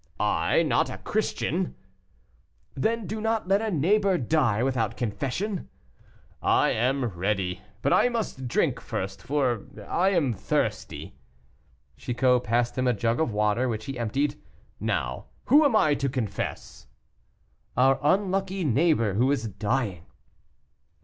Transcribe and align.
"I 0.19 0.63
not 0.63 0.89
a 0.89 0.97
Christian!" 0.97 1.75
"Then 2.73 3.05
do 3.05 3.21
not 3.21 3.47
let 3.47 3.61
a 3.61 3.69
neighbor 3.69 4.17
die 4.17 4.63
without 4.63 4.97
confession." 4.97 5.69
"I 6.41 6.71
am 6.71 7.05
ready, 7.05 7.61
but 7.83 7.93
I 7.93 8.09
must 8.09 8.47
drink 8.47 8.81
first, 8.81 9.21
for 9.21 9.67
I 9.87 10.09
am 10.09 10.33
thirsty." 10.33 11.13
Chicot 11.97 12.43
passed 12.45 12.75
him 12.79 12.87
a 12.87 12.93
jug 12.93 13.19
of 13.19 13.31
water, 13.31 13.69
which 13.69 13.85
he 13.85 13.99
emptied. 13.99 14.41
"Now 14.79 15.25
who 15.45 15.63
am 15.63 15.75
I 15.75 15.93
to 15.93 16.09
confess?" 16.09 16.87
"Our 17.77 17.99
unlucky 18.01 18.63
neighbor 18.63 19.13
who 19.13 19.31
is 19.31 19.43
dying." 19.47 20.07